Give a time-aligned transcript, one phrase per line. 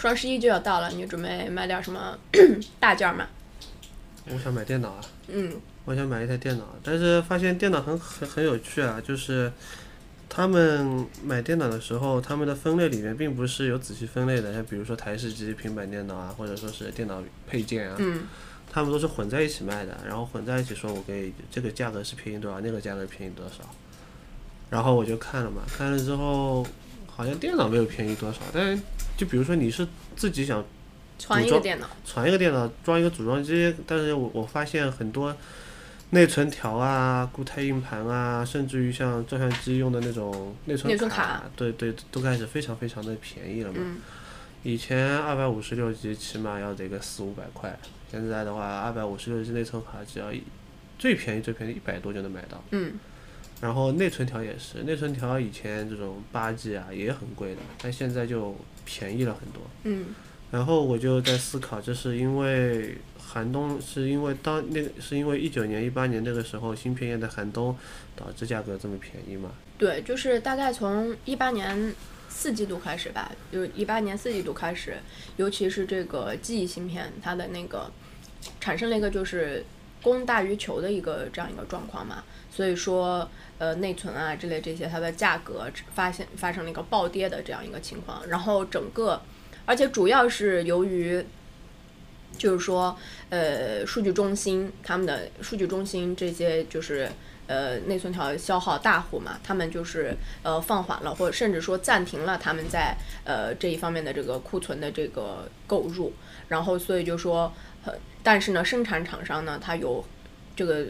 [0.00, 2.16] 双十一就要到了，你准备买点什么
[2.80, 3.26] 大件吗？
[4.32, 5.54] 我想买电脑啊，嗯，
[5.84, 9.52] 我想买一台电脑，但是发现电脑很很很有趣啊，就是
[10.26, 18.22] 他们买电脑的时候，他们的分类里面并不是有仔细分类的，像比如说台式机、平板电脑啊，或者说是电脑配件啊，嗯，
[18.72, 23.68] 他们都是混在一起卖的，然后混在一起说我给这个价格是便宜多少，那个价格便宜多少，
[24.70, 26.66] 然后我就看了嘛，看了之后
[27.14, 28.82] 好像电脑没有便宜多少，但是
[29.16, 30.64] 就比如说你是自己想
[31.18, 35.36] 传一组装个电脑，传一个电脑装一个组装机，但是我我发现很多
[36.10, 43.78] 内存条啊、固态硬盘啊，甚至于像照相机用的那种内存卡对对，都开始非常非常的便宜了嘛。
[43.80, 43.98] 嗯，
[44.62, 47.78] 以前二百五十六 G 起码要得个四五百块，
[48.10, 50.42] 现在的话二百五十六 G 内存卡只要一
[50.98, 52.62] 最便宜最便宜一百多就能买到。
[52.70, 52.94] 嗯，
[53.60, 59.62] 然后内存条也是，内存条以前这种八 G 啊也很贵的，但现在就便宜了很多。
[59.84, 60.06] 嗯，
[60.50, 67.76] 然后我就在思考，这是因为寒冬，是因为当那个是因为一九年、一八年那个时候芯片业的寒冬
[68.16, 69.50] 导致价格这么便宜嘛？
[69.76, 71.94] 对，就是大概从一八年
[72.28, 74.96] 四季度开始吧，就是一八年四季度开始，
[75.36, 77.90] 尤其是这个记忆芯片，它的那个
[78.58, 79.64] 产生了一个就是
[80.02, 83.28] 供大于求的一个这样一个状况嘛，所以说
[83.58, 89.22] 呃内存啊之类这些它的价格发现发生了一个暴跌的这样一个情况，然后整个
[89.66, 91.24] 而且主要是由于
[92.36, 92.96] 就是说
[93.28, 97.10] 呃数据中心他们的数据中心这些就是。
[97.46, 106.12] 呃，内存条消耗大户嘛，他们就是呃放缓了，或者甚至说暂停了他们在呃这一方面的这个库存的这个购入，
[106.46, 107.52] 然后所以就说，
[107.84, 110.04] 呃，但是呢，生产厂商呢，它有
[110.54, 110.86] 这个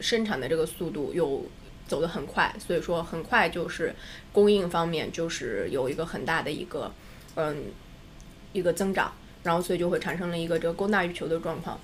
[0.00, 1.44] 生产的这个速度又
[1.86, 3.94] 走得很快，所以说很快就是
[4.32, 6.92] 供应方面就是有一个很大的一个
[7.34, 7.64] 嗯
[8.52, 11.78] 一个增长，然后所以就会产生了一个这个供大于求的状况。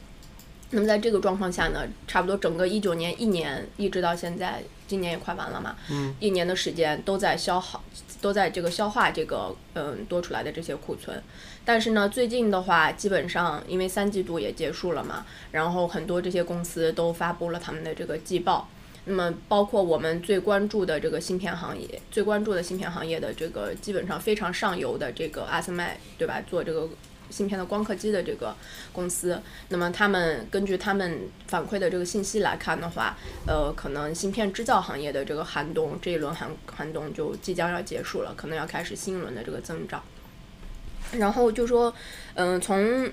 [0.70, 7.84] 那么在这个状况下呢，差不多整个一九年一年一直到现在，今年也快完了嘛，嗯，一年的时间都在消耗，
[8.20, 11.22] 都在这个消化这个嗯多出来的这些库存。
[11.64, 18.68] 但是呢，最近的话，基本上因为三季度也结束了嘛，然后很多这些公司都发布了他们的这个季报。
[19.06, 26.40] 那么包括我们最关注的这个芯片行业，最关注的芯片行业的这个基本上非常上游的这个阿斯麦，对吧？
[26.48, 26.88] 做这个。
[27.30, 28.54] 芯片的光刻机的这个
[28.92, 33.16] 公司，那么他们根据他们反馈的这个信息来看的话，
[33.46, 40.02] 呃，可能芯片制造行业的这个寒冬这一轮寒寒冬就即将要结束了，可能要开始新一轮的这个增长。
[41.18, 41.94] 然后就说，
[42.34, 43.08] 嗯、从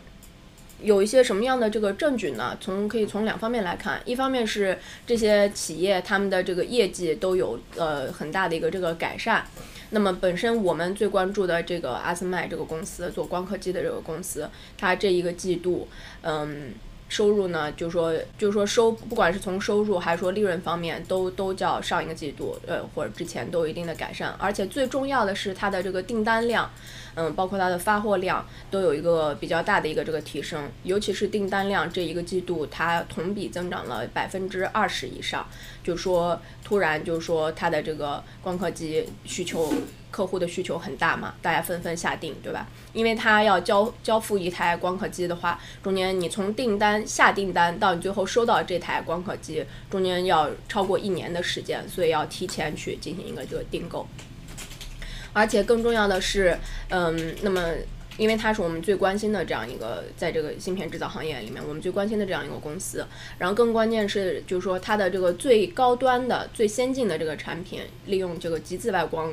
[0.82, 2.58] 有一些什么样的这个证据呢？
[2.60, 9.46] 从可以从两方面来看，一方面是这些企业他们的这个业绩都有呃很大的一个这个改善。
[9.92, 15.88] 那么本身我们最关注的这个阿斯麦这个公司做光刻机的这个公司，它这一个季度，
[16.24, 16.74] 嗯，
[17.12, 26.72] 收入呢，就是说就是说收，不管是从收入还是说利润方面，都都较上一个季度，呃或者之前都有一定的改善，而且最重要的是它的这个订单量，
[27.16, 35.46] 嗯，包括它的发货量都有一个比较大的一个这个提升，尤其是订单量这一个季度它同比增长了百分之二十以上，
[35.84, 39.74] 就说突然就是说它的这个光刻机需求。
[40.12, 42.68] 客户的需求很大嘛，大家纷纷下定，对吧？
[42.92, 54.06] 因为他要交交付一台光刻机的话，中间你从订单下订单到你最后收到这台光刻机，中间要超过一年的时间，所以要提前去进行一个这个订购。
[55.34, 56.60] 而且更重要的是，
[56.90, 57.64] 嗯，那么
[58.18, 63.08] 因为它是我们最关心的这样一个，在这个芯片制造行业里面，我们最关心的这样一个公司。
[63.38, 69.32] 然后更关键是，就是说它的这个最高端的、最先进的这个产品，利用这个极紫外光。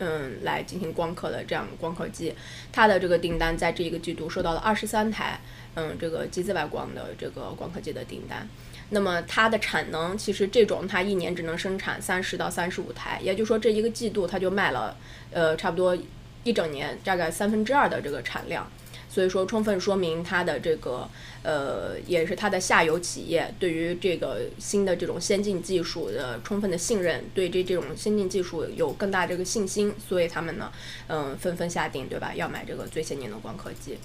[0.00, 2.34] 嗯，来进行光刻的这样光刻机，
[2.72, 5.38] 它的这个订单在这一个季度收到了二十三台，
[5.74, 8.48] 嗯，这个机子外光的这个光刻机的订单。
[8.88, 14.96] 那么它的产能其实这种它一年只能生产三十到三十五台，也就是说这一个季度它就卖了
[15.30, 15.96] 呃差不多
[16.42, 18.68] 一整年大概三分之二的这个产量。
[19.10, 21.08] 所以说，充分说明它的这个，
[21.42, 30.72] 呃，也是它的下游企业对于这个新的这种先进技术的充分的信任，对这这种先进技术有更大这个信心，所以他们呢，
[31.08, 32.32] 嗯，纷纷下定，对吧？
[32.34, 33.98] 要买这个最先进的光刻机。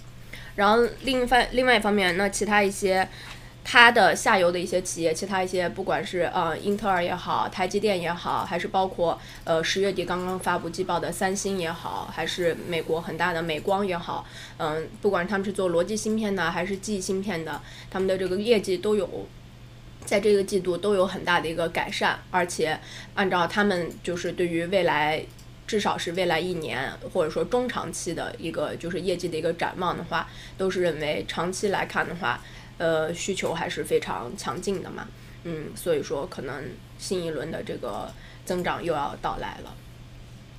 [0.56, 3.08] 然后另一方另外一方面，那其他一些。
[3.68, 14.24] 它的下游的一些企业，其他一些不管是呃英特尔也好，台积电也好，还是包括呃十月底刚刚发布季报的三星也好，还是美国很大的美光也好，
[14.58, 17.60] 嗯，不管他们是做逻辑芯片的还是记忆芯片的，
[17.90, 19.28] 他们的这个业绩都有
[20.06, 22.80] 在这个季度都有很大的一个改善，而且
[23.16, 25.26] 按照他们就是对于未来
[25.66, 32.40] 至少是未来一年或者说中长期的一个就是业绩的一个展望的话，都是认为长期来看的话。
[32.77, 35.07] 呃，需求还是非常强劲的嘛，
[35.44, 36.63] 嗯，所以说可能
[36.98, 38.12] 新一轮的这个
[38.45, 39.74] 增长又要到来了。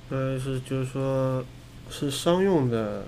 [0.09, 1.43] 呃，是就是说，
[1.89, 3.05] 是商用的。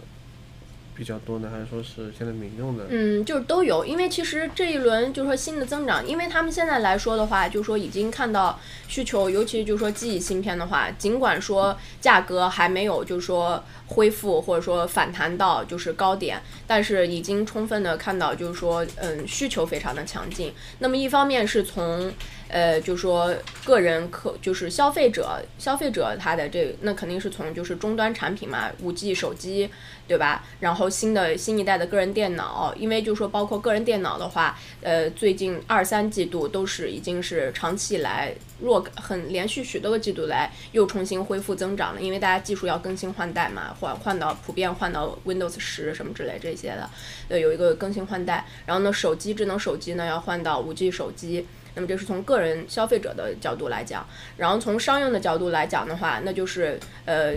[0.99, 2.83] 比较多呢，还是说是现在民用的？
[2.89, 8.59] 嗯，就是都有，因为其实这一轮就是说新的增长，因为他们现在来说的话，就是说已经看到
[8.89, 20.53] 需求，尤其就是说记忆芯片的话，尽管说价格还没有就是说恢复或者说反弹到就是高点，但是已经充分的看到就是说嗯需求非常的强劲。
[20.79, 22.11] 那么一方面是从
[22.49, 29.69] 呃，就说个人客就是消费者，消费者他的这那肯定是从就是终端产品嘛，五 G 手机，
[30.07, 30.43] 对吧？
[30.59, 46.89] 然后新的新一代的个人电脑，因为就说包括个人电脑的话，呃，最近二三季度都是已经是长期以来若很连续许多个季度来又重新恢复增长了，因为大家技术要更新换代嘛，换换到普遍换到 Windows 十什么之类这些的，
[47.27, 48.43] 呃，有一个更新换代。
[48.65, 51.45] 然后呢，手机智能手机呢要换到五 G 手机。
[51.79, 54.05] 那么这是从个人消费者的角度来讲，
[54.35, 57.33] 然后从商用的角度来讲的话，那就是呃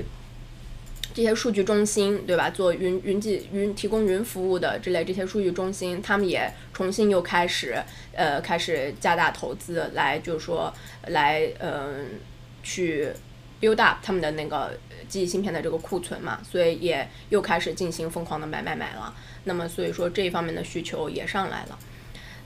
[1.15, 2.51] 这些数据中心对吧？
[2.51, 7.81] 做云云计云提供云服务的这类这些数据中心，他们也重新又开始
[8.17, 10.75] 呃开始加大投资来就是说
[11.07, 12.19] 来嗯
[12.65, 13.13] 去
[13.61, 14.77] build up 他们的那个
[15.09, 19.15] 记忆芯片的这个库存嘛，所以也又开始进行疯狂的买买买了。
[19.45, 21.79] 那么所以说这一方面的需求也上来了。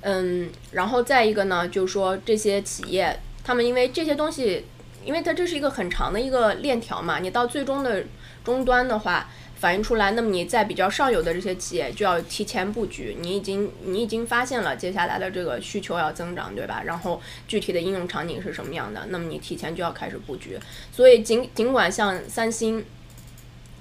[0.09, 4.65] 嗯，然后再一个呢，就是说这些企业，他们因为这些东西，
[5.05, 8.05] 因为它这是一个很长的一个链条嘛，你到最终的
[8.45, 16.85] 终端的话，反映出来，那么你在比较上游的这些企业就要提前布局，你已经你已经发现了接下来的这个需求要增长，对吧？
[16.87, 20.57] 然后具体的应用场景是什么样的，那么你提前就要开始布局。
[20.93, 22.85] 所以尽尽管像三星，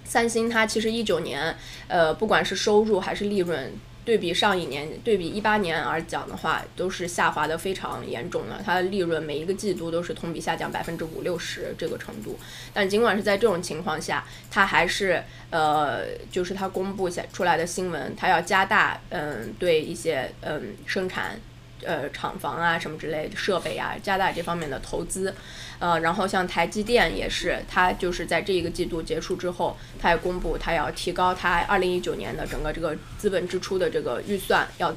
[0.03, 1.55] 三星它其实一九年，
[1.87, 3.71] 呃，不管是收入还是利润。
[4.05, 8.61] 对比上一年，对比一八年而讲的话，都是下滑的非常严重的。
[8.63, 12.37] 它的利润每一个季度都是同比下降百分之五六十这个程度。
[12.71, 21.39] 但尽管是在这种情况下，它还是呃，就是它公布下出来的新闻，它要加大嗯对一些嗯生产。
[21.85, 25.33] 呃，厂房啊，什么之类的设备啊，加大这方面的投资，
[25.79, 34.93] 呃，然后像台积电也是，它就是在这一个季度结束之后，它也公布它要提高它二零一九年的整个这个资本支出的这个预算，要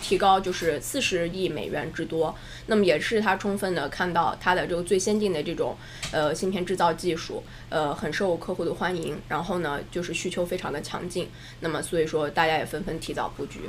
[0.00, 2.34] 提高就是四十亿美元之多。
[2.66, 5.76] 那么也是它充分的看到它的这个最先进的这种
[6.10, 11.28] 呃芯片制造技术，呃，很受客户的欢迎，然后呢，就是需求非常的强劲。
[11.60, 13.60] 那么所以说大家也纷纷提早布局，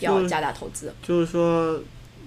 [0.00, 0.92] 要加大投资。
[1.02, 1.80] 就是说。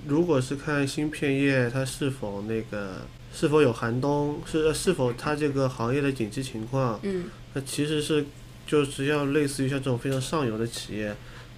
[0.07, 3.01] 如果是看芯片业，它是否那个
[3.33, 8.25] 是否有寒冬，是是否它这个行业的景气情况，嗯，那其实是
[8.67, 11.15] 就实际上类似于像这种非常上游的企业，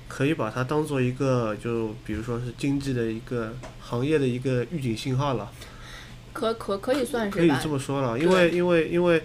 [0.07, 5.51] 可以把它当做一个就比如说是经济的一个行业的一个预警信号了，
[6.33, 9.03] 可可可以算是可以这么说了，因为因为因为。
[9.03, 9.23] 因为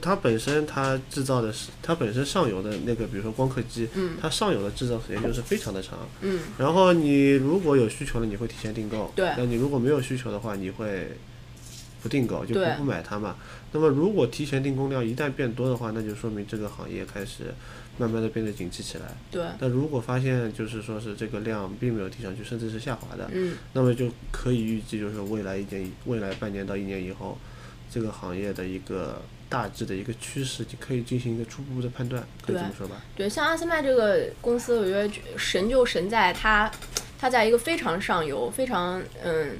[0.00, 3.86] 它本身它制造的是它本身上游的那个，比如说光刻机，
[4.20, 5.98] 它上游的制造时间就是非常的长。
[6.22, 6.40] 嗯。
[6.56, 9.12] 然后你如果有需求了，你会提前订购。
[9.14, 9.30] 对。
[9.36, 11.12] 那你如果没有需求的话，你会
[12.02, 13.36] 不订购，就不不买它嘛。
[13.72, 17.54] 那么如果提前订购量一旦变多的话，那就说明这个行业开始
[17.98, 19.14] 慢慢的变得景气起来。
[19.30, 19.44] 对。
[19.60, 23.54] 但如果发现就是说是这个量并没有提上去，甚至是下滑的，嗯。
[23.74, 27.36] 那么就可以预计，就是未来一年、未来半年到一年以后，
[27.90, 29.20] 这个行业的一个。
[29.48, 32.96] 大致的一个趋势，就可以进行一个初步的判断，可以这么说吧？
[33.16, 36.70] 对，像阿斯麦这个公司，我觉得神就神在它，
[37.18, 39.56] 它在一个非常上游、非常嗯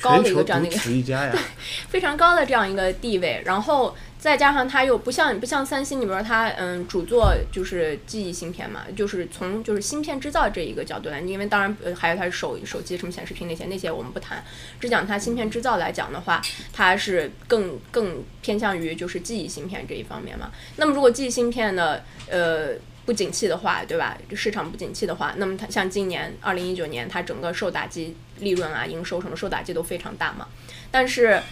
[0.00, 1.34] 高的一个这样的一个独此一家呀。
[1.88, 14.42] 非常高的这样一个地位，然后再加上它又不像不像三星，你比如说它嗯主做就是记忆芯片嘛，就是从就是芯片制造这一个角度来，因为当然呃还有它是手手机什么显示屏那些那些我们不谈，
[14.80, 16.40] 只讲它芯片制造来讲的话，
[16.72, 20.50] 它是更更偏向于就是记忆芯片这一方面嘛。
[20.76, 22.70] 那么如果记忆芯片呢，呃。
[23.04, 24.16] 不景气的话，对吧？
[24.34, 30.46] 市场不景气的话，那么它像今年二零一九年，它整个受打击，利润啊、营收什么受打击都非常大嘛。
[30.90, 31.42] 但是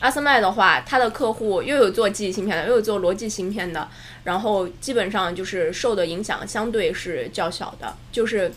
[0.00, 3.88] 阿斯麦的话，它的客户又有做记忆芯片的，又有做逻辑芯片的，
[4.24, 7.96] 然后基本上就是受的影响相对是较小的。
[8.12, 8.52] 就是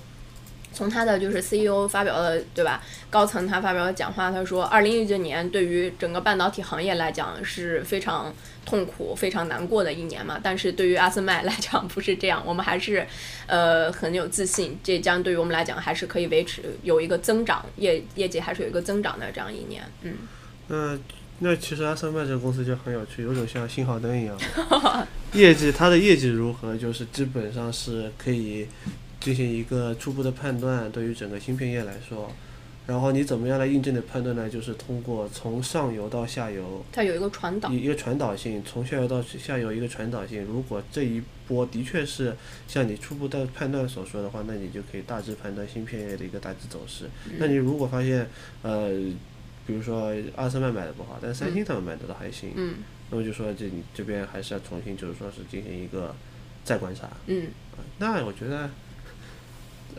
[0.73, 2.81] 从他的就是 CEO 发表的，对吧？
[3.09, 8.33] 高层他发表的讲话，他说，二零一九年对于整个半导体行业来讲是非常
[8.65, 10.39] 痛苦、非常难过的一年嘛。
[10.41, 13.05] 但是对于阿斯麦来讲不是这样，我们还是
[13.47, 20.13] 呃很有自信，这将对于我们来讲还是可以维持有一个增长，业业绩还是有一个增长的这样一年，嗯。
[20.67, 20.97] 那
[21.39, 24.37] 那其实阿斯麦这个公司就很有趣，有种像信号灯一样，
[25.33, 28.67] 业绩它的业绩如何，就是基本上是可以
[29.21, 32.29] 进行一个初步的判断，对于整个芯片业来说。
[32.87, 34.49] 然后你怎么样来印证的判断呢？
[34.49, 40.43] 就是通过从上游到下游，它有一个传导，一一个传导性，从下游到下游一个传导性。
[40.43, 42.35] 如果这一波的确是
[42.67, 47.05] 像你初步的判断所说的话，那你就可以大致判断芯片业的一个大致走势。
[47.37, 48.27] 那你如果发现
[48.63, 48.89] 呃，
[49.67, 52.77] 比如说阿斯麦买的不好，但三星他们买的倒还行，嗯
[53.11, 56.13] 那么就说这你这边还是要重新就是说是进行一个
[56.65, 57.09] 再观察。
[57.27, 57.47] 嗯
[57.99, 58.69] 那我觉得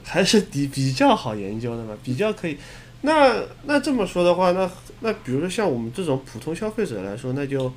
[0.02, 2.56] 还是比比较好研究的嘛，比较可以。
[3.02, 4.70] 那那这么说的话，那
[5.00, 7.72] 那比如说像我们这种普通消费者来说，那就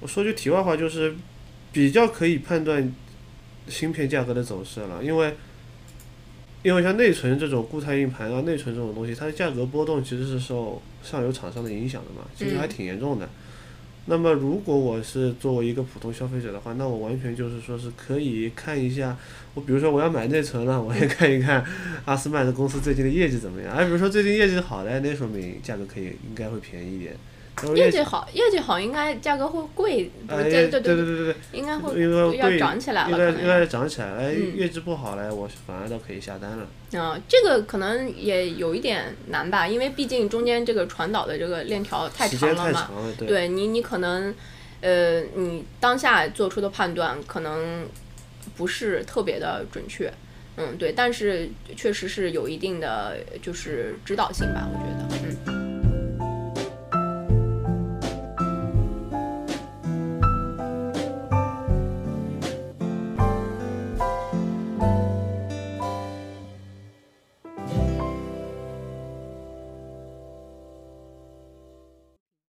[0.00, 1.16] 我说句题外话，就是
[1.72, 2.94] 比较可以判断
[3.68, 5.34] 芯片价格的走势了，因为
[6.62, 13.28] 因为像内存这种固态硬盘啊，内存这种东西，它的价格波动其实是受上游厂商的影响的嘛，其实还挺严重的。
[14.10, 19.16] 那么，如果我是作为一个普通消费者的话，那我完全就是说是可以看一下，
[19.54, 21.64] 我比如说我要买内存了，我也看一看
[22.06, 23.72] 阿斯曼的公司最近的业绩怎么样。
[23.72, 27.14] 哎，比如说最近业绩好的，那说明价格可以应该会便宜一点。
[27.74, 32.00] 业绩好，业绩好应该价格会贵，对对对对对对，应该会
[32.36, 34.08] 要涨起来了，应该可能要应该涨起来。
[34.08, 36.66] 哎，嗯业绩不好嘞，我反而倒可以下单了。
[37.00, 42.64] 啊、这个可能也有一点难吧，因为毕竟中间这个传导的这个链条太长了嘛。
[42.64, 43.28] 太长了，对。
[43.28, 44.34] 对你，你可能，
[44.80, 47.86] 呃，你当下做出的判断可能
[48.56, 50.12] 不是特别的准确，
[50.56, 55.09] 嗯，对，但是确实是有一定的就是指导性吧，我觉得。